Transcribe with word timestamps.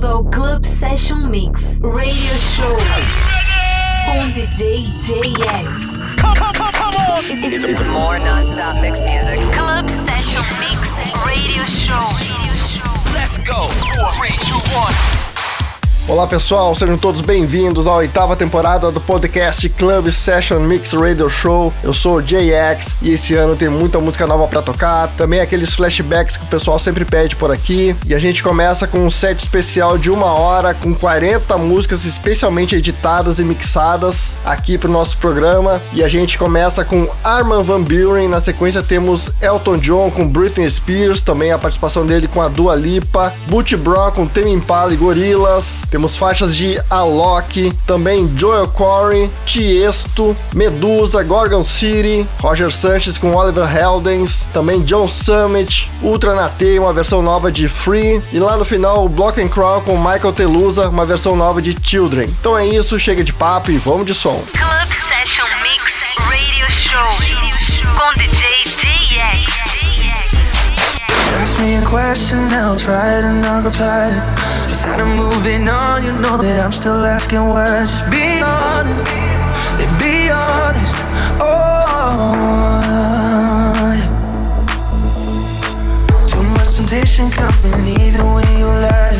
bem-vindo 0.00 0.06
ao 0.06 0.24
Club 0.24 0.64
Session 0.64 1.18
Mix 1.28 1.78
Radio 1.82 2.34
Show 2.38 2.76
com 4.06 4.30
DJ 4.30 4.84
JX. 4.98 6.20
Come, 6.20 6.34
come, 6.36 6.52
come, 6.54 6.72
come 6.72 6.96
on! 6.96 7.44
It's, 7.44 7.64
it's 7.64 7.82
more 7.82 8.18
non-stop 8.18 8.80
mix 8.80 9.04
music. 9.04 9.38
Club 9.52 9.88
Session 9.88 10.42
Mix 10.58 10.90
Radio 11.24 11.64
Show. 11.64 12.08
Let's 13.14 13.38
go! 13.38 13.68
Four, 13.68 14.10
three, 14.12 14.36
two, 14.38 14.58
one. 14.74 15.29
Olá 16.10 16.26
pessoal, 16.26 16.74
sejam 16.74 16.98
todos 16.98 17.20
bem-vindos 17.20 17.86
à 17.86 17.94
oitava 17.94 18.34
temporada 18.34 18.90
do 18.90 19.00
podcast 19.00 19.68
Club 19.68 20.10
Session 20.10 20.58
Mix 20.58 20.92
Radio 20.92 21.30
Show. 21.30 21.72
Eu 21.84 21.92
sou 21.92 22.16
o 22.16 22.20
JX 22.20 22.96
e 23.00 23.12
esse 23.12 23.36
ano 23.36 23.54
tem 23.54 23.68
muita 23.68 24.00
música 24.00 24.26
nova 24.26 24.48
para 24.48 24.60
tocar, 24.60 25.06
também 25.16 25.38
aqueles 25.38 25.72
flashbacks 25.72 26.36
que 26.36 26.42
o 26.42 26.48
pessoal 26.48 26.80
sempre 26.80 27.04
pede 27.04 27.36
por 27.36 27.52
aqui. 27.52 27.94
E 28.04 28.12
a 28.12 28.18
gente 28.18 28.42
começa 28.42 28.88
com 28.88 28.98
um 28.98 29.08
set 29.08 29.38
especial 29.38 29.96
de 29.96 30.10
uma 30.10 30.26
hora 30.26 30.74
com 30.74 30.92
40 30.92 31.56
músicas 31.58 32.04
especialmente 32.04 32.74
editadas 32.74 33.38
e 33.38 33.44
mixadas 33.44 34.36
aqui 34.44 34.76
pro 34.76 34.90
nosso 34.90 35.16
programa. 35.18 35.80
E 35.92 36.02
a 36.02 36.08
gente 36.08 36.36
começa 36.36 36.84
com 36.84 37.08
Arman 37.22 37.62
Van 37.62 37.82
Buren, 37.82 38.26
na 38.26 38.40
sequência 38.40 38.82
temos 38.82 39.30
Elton 39.40 39.76
John 39.76 40.10
com 40.10 40.26
Britney 40.26 40.68
Spears, 40.68 41.22
também 41.22 41.52
a 41.52 41.58
participação 41.58 42.04
dele 42.04 42.26
com 42.26 42.42
a 42.42 42.48
Dua 42.48 42.74
Lipa, 42.74 43.32
Butch 43.46 43.74
Brown 43.76 44.10
com 44.10 44.26
Tame 44.26 44.50
Impala 44.50 44.92
e 44.92 44.96
Gorillaz. 44.96 45.84
Temos 46.00 46.16
faixas 46.16 46.56
de 46.56 46.82
Alok, 46.88 47.74
também 47.86 48.26
Joel 48.34 48.66
Corey, 48.68 49.30
Tiesto, 49.44 50.34
Medusa, 50.54 51.22
Gorgon 51.22 51.62
City, 51.62 52.26
Roger 52.40 52.72
Sanchez 52.72 53.18
com 53.18 53.34
Oliver 53.34 53.68
Heldens, 53.70 54.48
também 54.50 54.80
John 54.80 55.06
Summit, 55.06 55.90
Ultra 56.02 56.34
Nate, 56.34 56.78
uma 56.78 56.94
versão 56.94 57.20
nova 57.20 57.52
de 57.52 57.68
Free, 57.68 58.22
e 58.32 58.38
lá 58.38 58.56
no 58.56 58.64
final 58.64 59.06
Block 59.10 59.38
and 59.42 59.48
Crown 59.48 59.82
com 59.82 59.98
Michael 59.98 60.32
Telusa, 60.32 60.88
uma 60.88 61.04
versão 61.04 61.36
nova 61.36 61.60
de 61.60 61.76
Children. 61.82 62.30
Então 62.40 62.56
é 62.56 62.66
isso, 62.66 62.98
chega 62.98 63.22
de 63.22 63.34
papo 63.34 63.70
e 63.70 63.76
vamos 63.76 64.06
de 64.06 64.14
som. 64.14 64.42
Club 64.52 64.88
Session 65.06 65.44
Mix 65.60 65.82
Radio 66.18 66.66
Show 66.70 67.12
com 67.98 68.10
DJ 68.14 68.64
JX. 68.64 69.52
Ask 71.42 71.60
me 71.60 71.76
a 71.76 71.82
question, 71.82 72.38
I'll 72.54 72.74
try 72.74 73.18
it 73.18 73.24
and 73.26 73.44
I'll 73.44 73.62
reply 73.62 74.08
it. 74.08 74.49
Instead 74.70 75.00
of 75.00 75.08
moving 75.08 75.68
on, 75.68 76.04
you 76.04 76.12
know 76.12 76.36
that 76.38 76.64
I'm 76.64 76.70
still 76.70 77.04
asking 77.04 77.44
why. 77.48 77.82
Just 77.82 78.08
be 78.08 78.40
honest, 78.40 79.04
and 79.82 79.98
be 79.98 80.30
honest. 80.30 80.96
Oh, 81.42 82.32
yeah. 83.98 84.06
Too 86.30 86.42
much 86.54 86.76
temptation 86.76 87.30
coming 87.30 87.84
even 87.98 88.32
when 88.32 88.46
you 88.58 88.66
lie. 88.66 89.18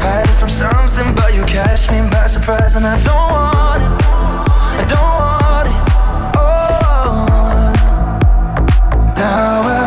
Hiding 0.00 0.36
from 0.40 0.48
something, 0.48 1.14
but 1.14 1.34
you 1.34 1.44
catch 1.44 1.90
me 1.90 2.00
by 2.10 2.26
surprise, 2.26 2.74
and 2.74 2.86
I 2.86 2.96
don't 3.04 3.30
want 3.36 3.82
it. 3.84 3.92
I 4.80 4.84
don't 4.88 5.14
want 5.20 5.68
it. 5.68 5.78
Oh, 6.40 7.28
now 9.18 9.60
I 9.60 9.83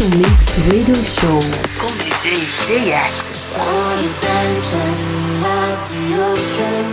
Club 0.00 0.08
Session 0.08 0.18
Mix 0.18 0.56
Radio 0.70 0.94
Show 1.04 1.40
com 1.78 1.90
DJ 1.98 2.40
JX. 2.66 3.22
Saw 3.22 4.00
you 4.00 4.10
dancing 4.20 5.44
at 5.44 5.76
the 5.88 6.04
ocean, 6.30 6.88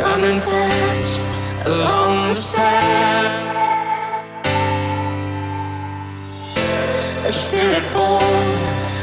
running 0.00 0.40
fast 0.40 1.30
along 1.66 2.28
the 2.28 2.34
sand. 2.34 3.28
A 7.26 7.32
spirit 7.32 7.92
born 7.92 8.62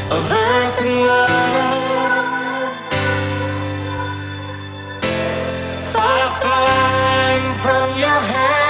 of 0.10 0.32
earth 0.32 0.82
and 0.86 1.00
water, 1.02 1.70
fire 5.84 6.32
flying 6.42 7.54
from 7.56 8.00
your 8.00 8.22
hands. 8.32 8.63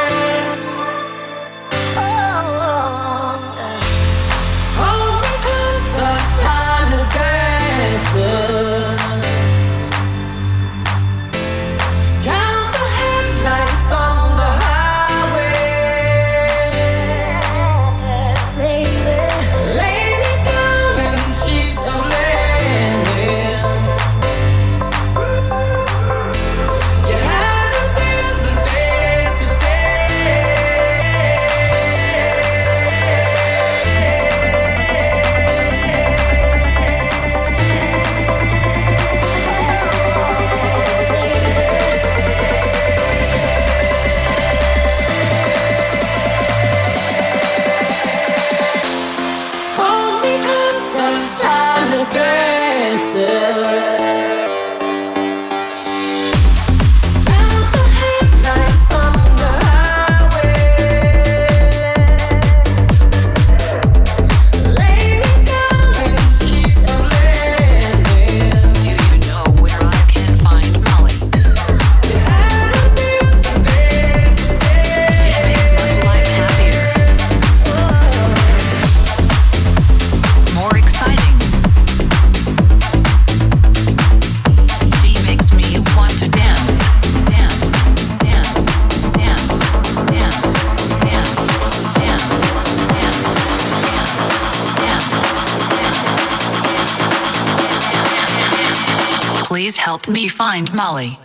You 100.23 100.29
find 100.29 100.73
Molly. 100.73 101.19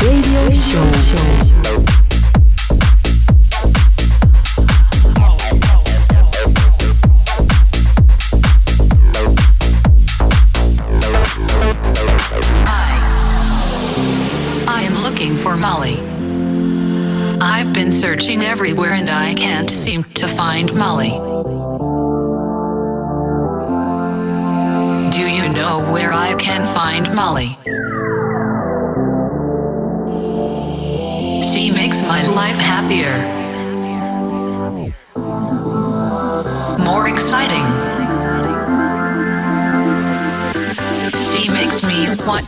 Radio 0.00 0.50
Show. 0.50 1.95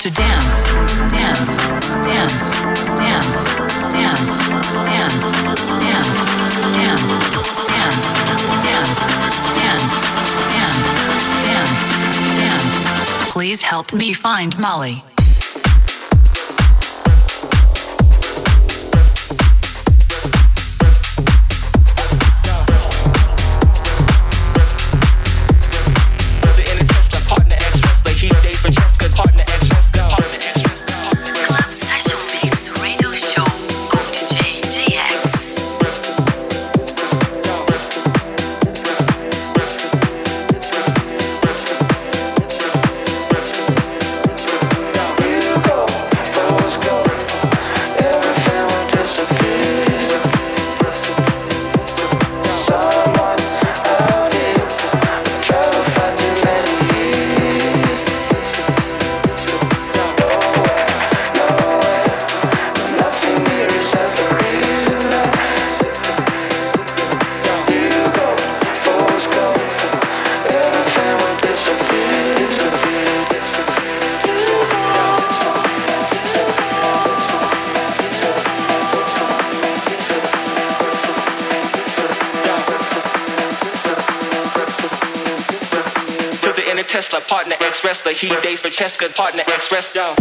to 0.08 0.14
dance, 0.14 0.72
dance, 1.12 1.56
dance, 2.06 2.50
dance, 2.96 3.44
dance, 3.92 4.38
dance, 4.86 5.34
dance, 5.68 6.24
dance, 6.72 7.18
dance, 7.66 8.08
dance, 8.64 9.06
dance, 9.58 9.96
dance, 10.54 10.94
dance, 11.44 11.88
dance. 12.38 13.30
Please 13.32 13.60
help 13.60 13.92
me 13.92 14.12
find 14.12 14.58
Molly. 14.58 15.04
the 87.96 88.12
he 88.12 88.28
dates 88.42 88.60
for 88.60 88.68
Cheska, 88.68 89.14
partner, 89.16 89.42
ex 89.46 89.72
wrestler. 89.72 90.14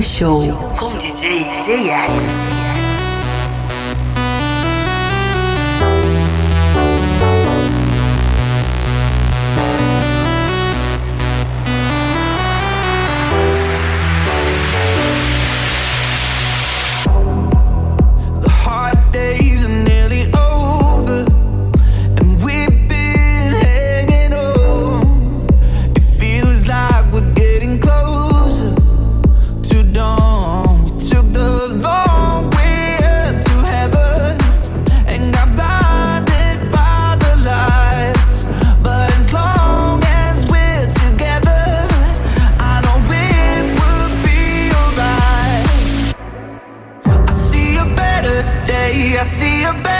Mix 0.00 0.22
see 49.30 49.62
a 49.62 49.72
better 49.72 49.99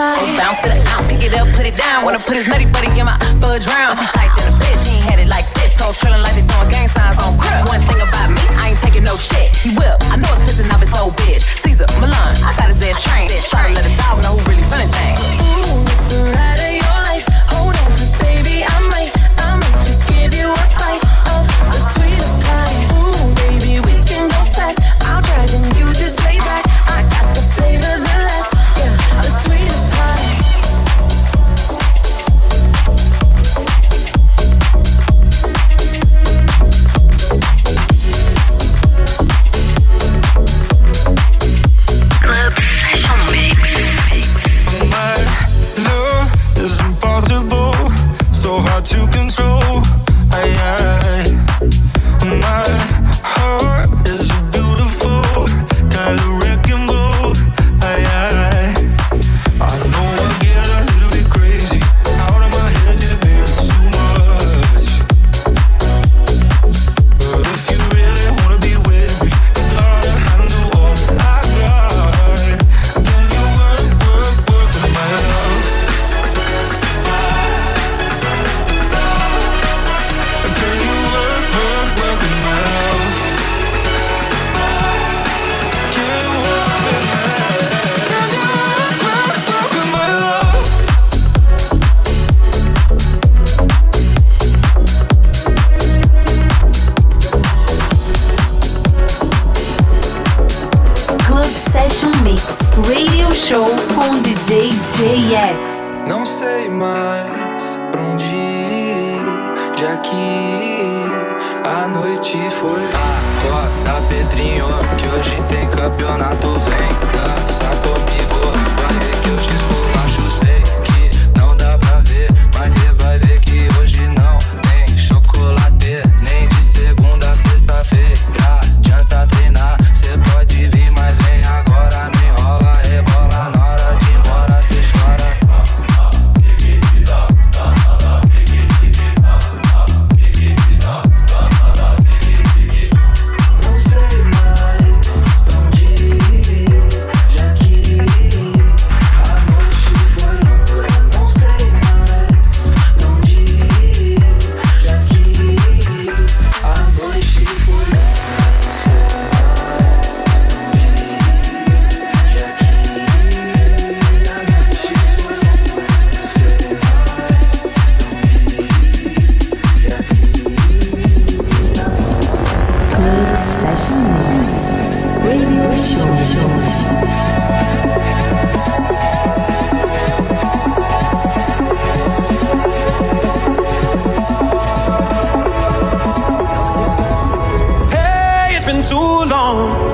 I'll 0.00 0.16
bounce 0.40 0.64
it 0.64 0.72
out, 0.88 1.04
pick 1.04 1.20
it 1.20 1.36
up, 1.36 1.44
put 1.52 1.66
it 1.68 1.76
down. 1.76 2.04
Wanna 2.04 2.18
put 2.24 2.36
his 2.36 2.48
nutty 2.48 2.64
buddy 2.64 2.88
in 2.96 3.04
my 3.04 3.16
fudge 3.36 3.68
round. 3.68 4.00
I'm 4.00 4.08
tight 4.16 4.32
than 4.32 4.48
a 4.48 4.56
bitch, 4.56 4.88
he 4.88 4.96
ain't 4.96 5.04
had 5.04 5.18
it 5.20 5.28
like 5.28 5.44
this. 5.52 5.76
Toes 5.76 6.00
curling 6.00 6.22
like 6.24 6.32
they 6.32 6.40
doing 6.40 6.68
gang 6.72 6.88
signs 6.88 7.20
on 7.20 7.36
crib. 7.36 7.68
One 7.68 7.84
thing 7.84 8.00
about 8.00 8.32
me, 8.32 8.40
I 8.56 8.72
ain't 8.72 8.80
taking 8.80 9.04
no 9.04 9.16
shit. 9.16 9.52
He 9.60 9.76
will, 9.76 10.00
I 10.08 10.16
know 10.16 10.32
it's 10.32 10.40
pissing 10.48 10.72
off 10.72 10.80
his 10.80 10.92
old 10.96 11.12
bitch. 11.20 11.44
Cesar, 11.44 11.84
Millan, 12.00 12.32
I 12.40 12.56
got 12.56 12.72
his 12.72 12.80
ass 12.80 13.04
trained. 13.04 13.28
Try 13.52 13.68
to 13.68 13.74
let 13.76 13.84
a 13.84 13.92
dog 14.00 14.24
know 14.24 14.40
who 14.40 14.42
really 14.48 14.64
running 14.72 14.88
things. 14.88 15.20
Ooh, 15.20 15.84
it's 15.84 16.59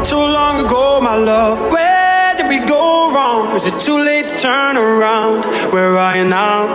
Too 0.05 0.17
long 0.39 0.65
ago, 0.65 1.01
my 1.01 1.17
love, 1.17 1.73
where 1.73 2.35
did 2.37 2.49
we 2.49 2.59
go 2.59 3.11
wrong? 3.13 3.55
Is 3.57 3.67
it 3.67 3.81
too 3.81 3.99
late 3.99 4.27
to 4.29 4.39
turn 4.39 4.77
around? 4.77 5.45
Where 5.73 5.99
are 5.99 6.17
you 6.17 6.25
now? 6.25 6.67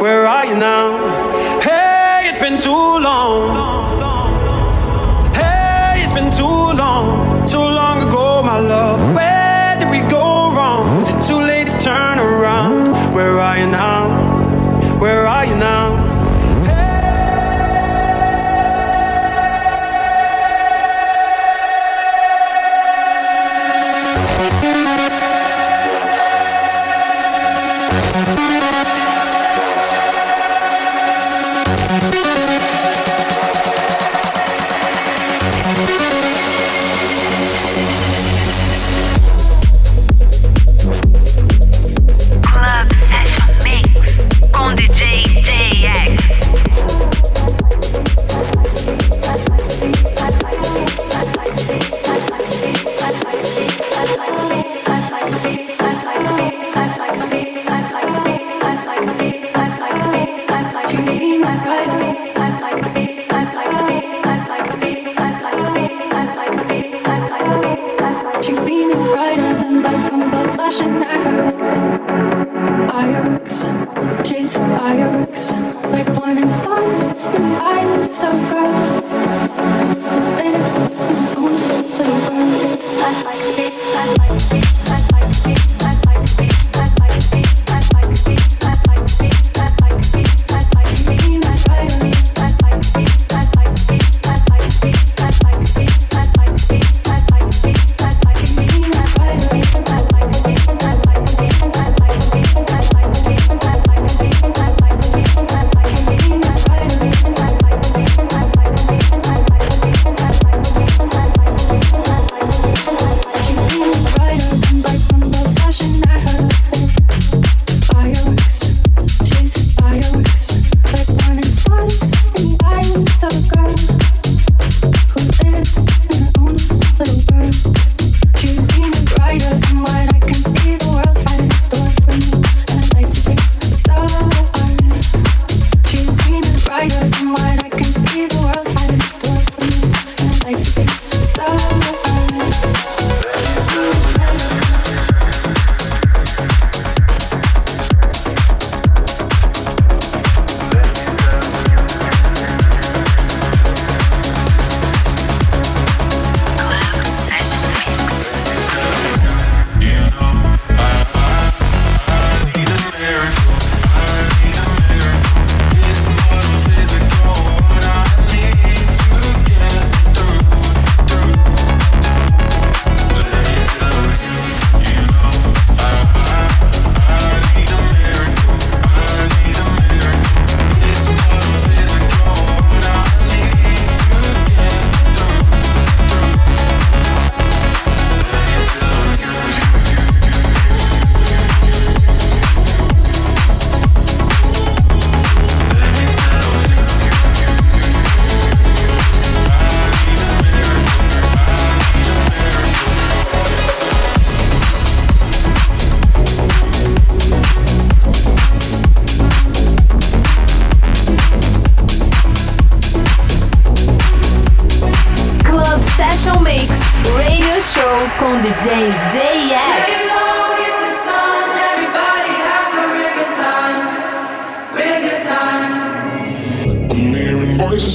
Where 0.00 0.26
are 0.26 0.46
you 0.46 0.56
now? 0.56 1.60
Hey, 1.60 2.28
it's 2.30 2.38
been 2.38 2.58
too 2.60 2.70
long. 3.08 3.40
Hey, 5.34 6.02
it's 6.04 6.12
been 6.12 6.30
too 6.30 6.58
long. 6.82 7.46
Too 7.46 7.58
long 7.58 8.08
ago, 8.08 8.42
my 8.42 8.58
love. 8.58 9.14
Where 9.14 9.27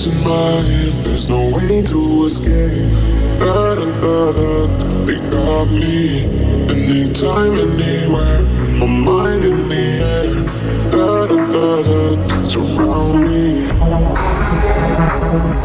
In 0.06 0.18
my 0.22 0.30
head. 0.30 0.94
There's 1.06 1.30
no 1.30 1.50
way 1.56 1.82
to 1.82 2.26
escape. 2.28 2.92
Da 3.40 3.76
da 3.76 3.86
da 4.02 4.34
da. 4.34 5.06
They 5.06 5.20
got 5.32 5.72
me. 5.72 6.26
Anytime, 6.70 7.54
anywhere. 7.54 8.42
My 8.80 8.88
mind 8.88 9.46
in 9.46 9.70
the 9.70 9.86
air. 10.12 10.92
Da 10.92 11.28
da 11.28 11.38
da 11.54 11.84
da. 11.88 12.44
Surround 12.46 13.24
me. 13.24 14.23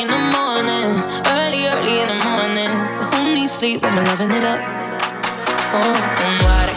in 0.00 0.08
the 0.08 0.16
morning, 0.32 0.86
early, 1.36 1.68
early 1.68 2.00
in 2.00 2.08
the 2.08 2.24
morning. 2.24 2.70
Who 3.12 3.34
needs 3.34 3.52
sleep 3.52 3.82
when 3.82 3.94
we're 3.96 4.04
loving 4.04 4.30
it 4.30 4.44
up? 4.44 4.60
Oh, 5.74 5.94
and 6.24 6.42
why? 6.42 6.69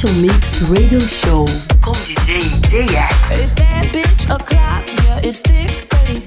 Special 0.00 0.22
Mix 0.22 0.62
Radio 0.62 0.98
Show 0.98 1.44
com 1.82 1.92
DJ 1.92 2.40
JX. 2.66 3.36
It's 3.36 3.52
that 3.52 3.92
bitch 3.92 4.24
o'clock, 4.32 4.88
yeah, 5.04 5.20
it's 5.28 5.42
thick 5.42 5.92
30. 5.92 6.24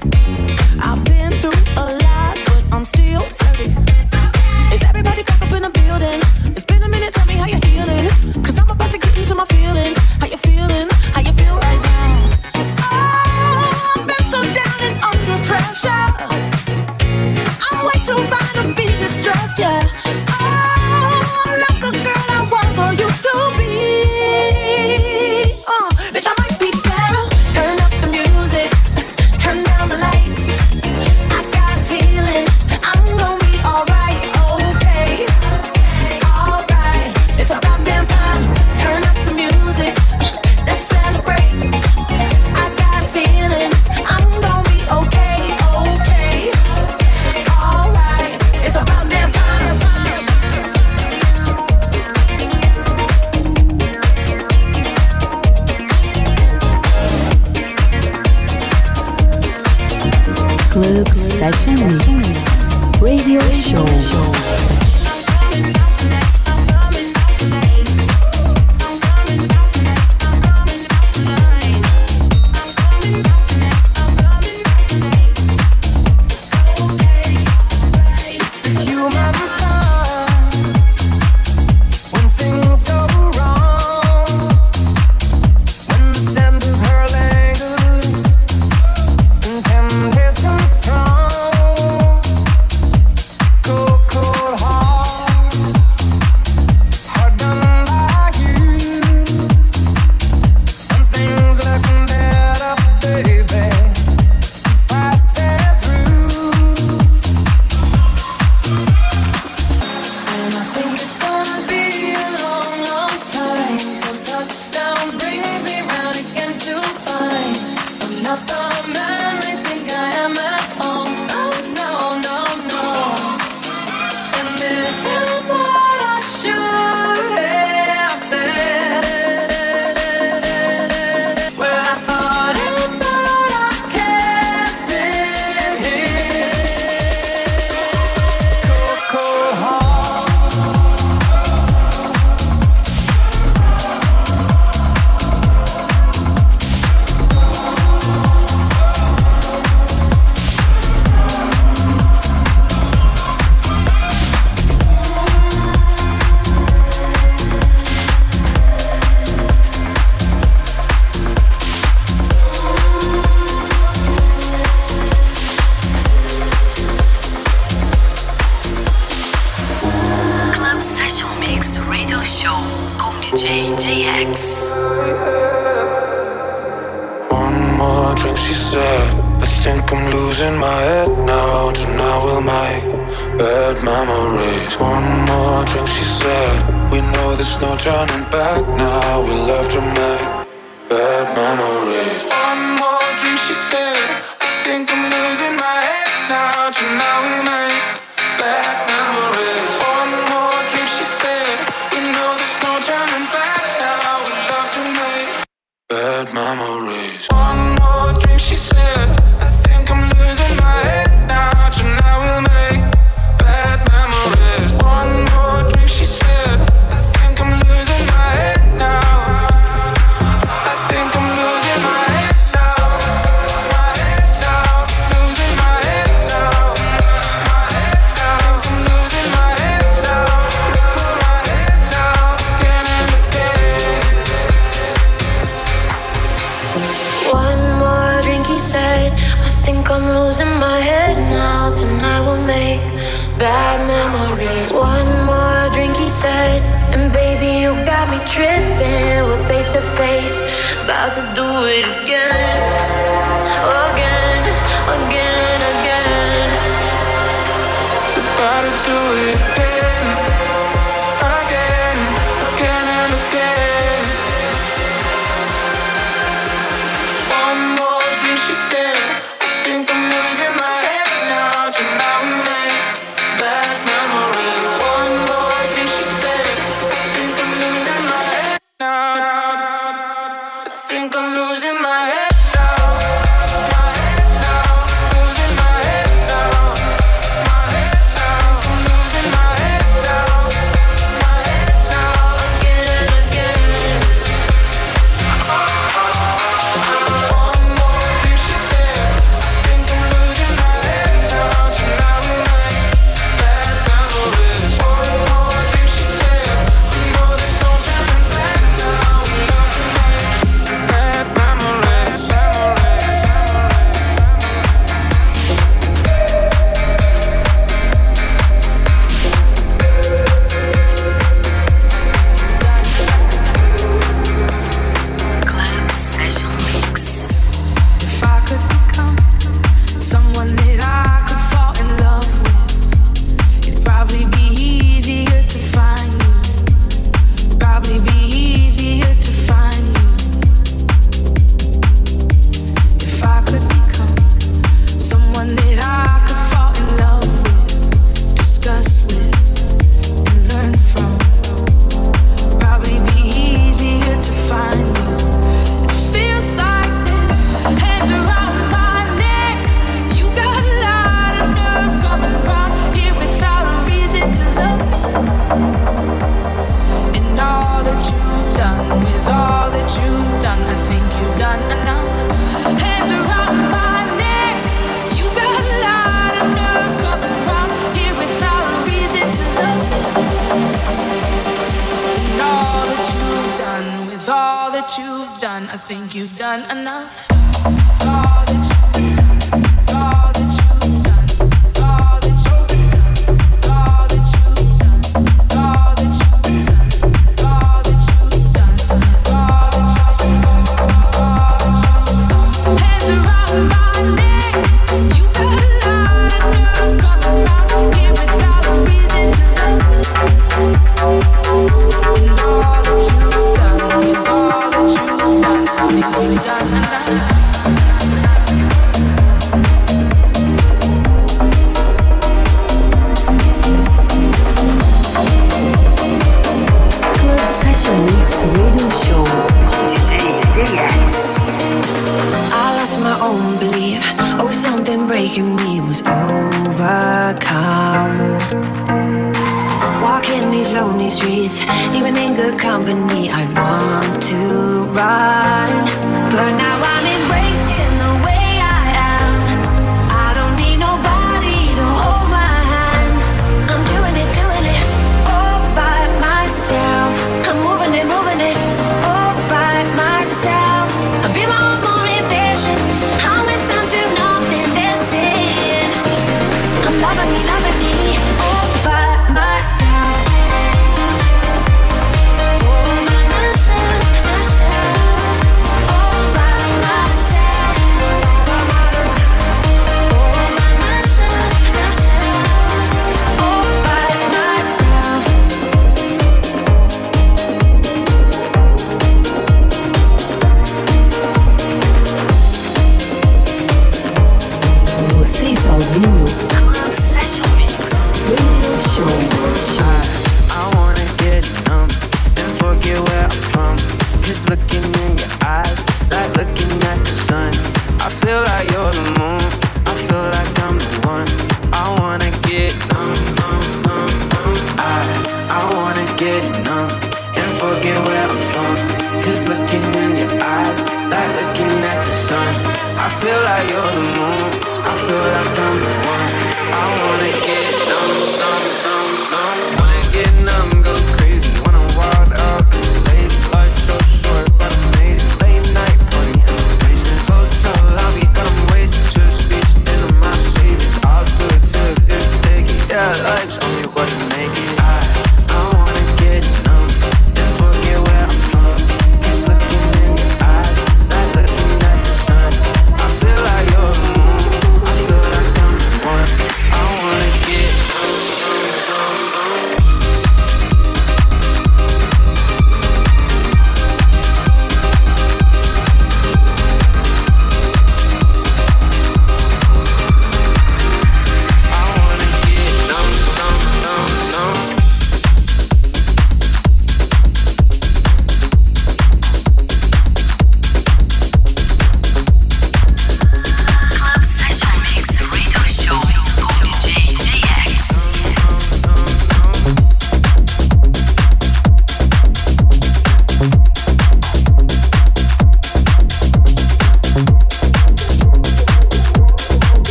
I've 0.78 1.02
been 1.02 1.40
through 1.40 1.58
a 1.74 1.98
lot, 1.98 2.38
but 2.46 2.62
I'm 2.70 2.84
still 2.84 3.22
30. 3.22 3.74
Is 4.72 4.82
everybody 4.84 5.24
back 5.24 5.42
up 5.42 5.50
in 5.50 5.62
the 5.62 5.70
building? 5.74 6.20
It's 6.54 6.62
been 6.62 6.84
a 6.84 6.88
minute, 6.88 7.14
tell 7.14 7.26
me 7.26 7.34
how 7.34 7.48
you're 7.48 7.66
healing. 7.66 8.06
Cause 8.44 8.56
I'm 8.60 8.70
about 8.70 8.92
to 8.92 8.98
get 8.98 9.16
into 9.16 9.34
my 9.34 9.44
feelings. 9.46 9.98
How 10.22 10.28
you 10.28 10.36
feeling? 10.36 10.86
How 11.10 11.22
you 11.22 11.32
feel 11.32 11.56
right 11.58 11.82
now? 11.82 12.30
Oh, 12.54 13.98
I've 13.98 14.06
been 14.06 14.24
so 14.30 14.38
down 14.54 14.78
and 14.86 14.96
under 15.02 15.36
pressure. 15.50 16.06
I'm 17.66 17.78
way 17.90 17.98
too 18.06 18.22
fine 18.30 18.54
to 18.54 18.72
be 18.78 18.86
distressed, 19.02 19.58
yeah. 19.58 20.03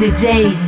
DJ 0.00 0.59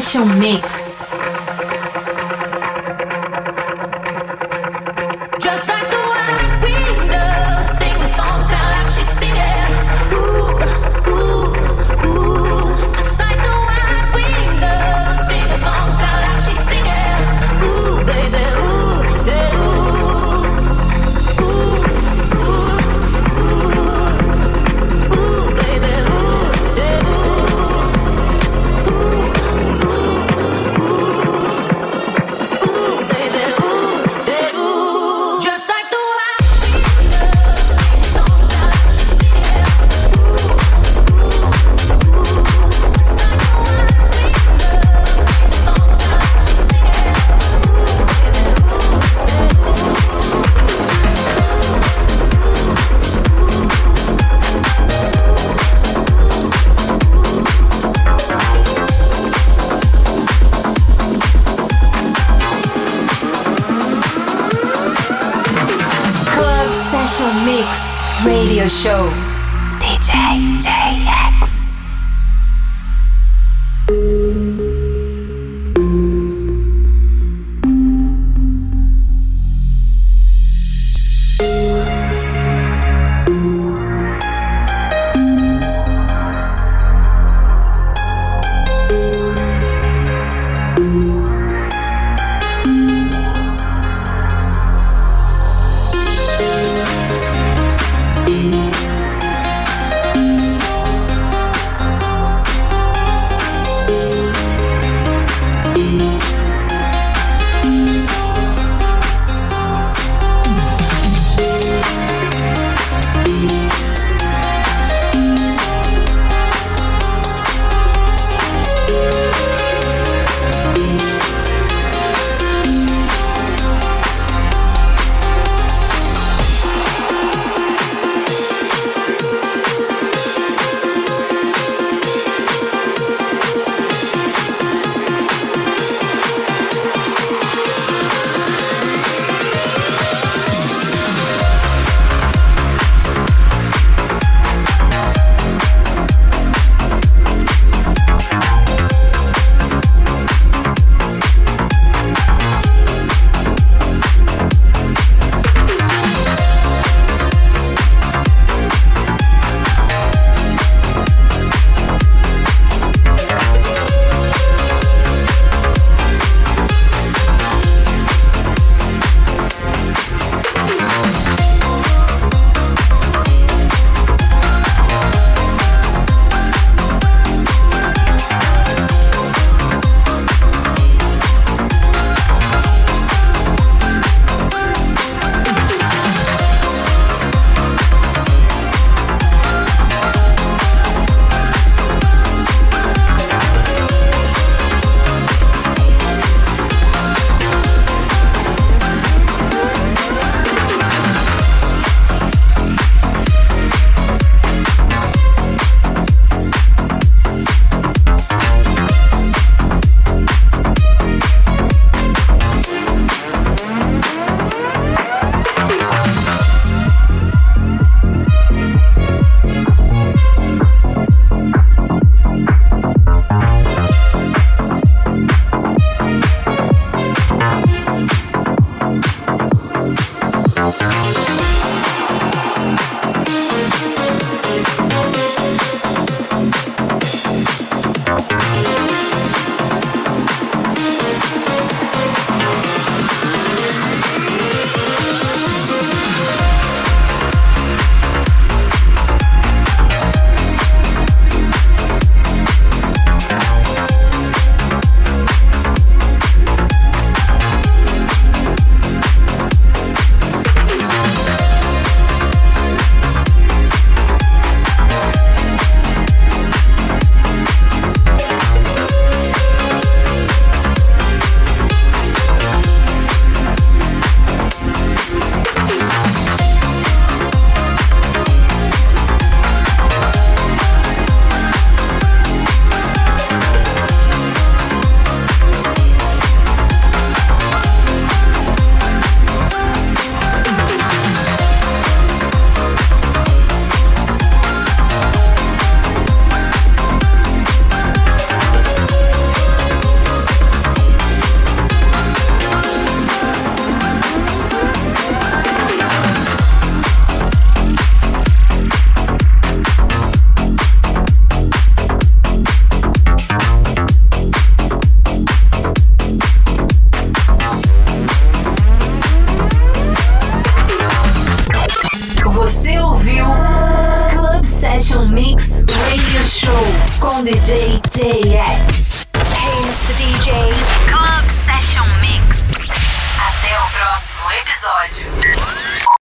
Session 0.00 0.24
Mix. 0.38 0.81